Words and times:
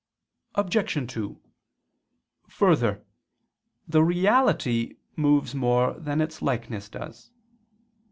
Obj. 0.55 1.11
2: 1.13 1.39
Further, 2.47 3.05
the 3.87 4.03
reality 4.03 4.95
moves 5.15 5.53
more 5.53 5.93
than 5.93 6.21
its 6.21 6.41
likeness 6.41 6.89
does. 6.89 7.29